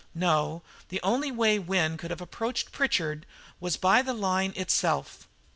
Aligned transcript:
No; 0.15 0.63
the 0.89 0.99
only 1.03 1.31
way 1.31 1.59
Wynne 1.59 1.95
could 1.95 2.09
have 2.09 2.21
approached 2.21 2.71
Pritchard 2.71 3.27
was 3.59 3.77
by 3.77 4.01
the 4.01 4.15
line 4.15 4.51
itself. 4.55 5.27